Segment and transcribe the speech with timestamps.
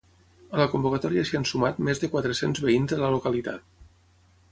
[0.55, 3.69] A la convocatòria s'hi han sumat més de quatre-cents veïns de la localitat.